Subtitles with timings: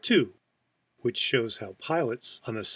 [0.09, 0.29] II
[1.01, 2.69] WHICH SHOWS HOW PILOTS ON THE ST.